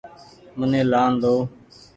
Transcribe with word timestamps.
مني 0.57 0.81
لآن 0.91 1.11
ۮئو۔ 1.21 1.35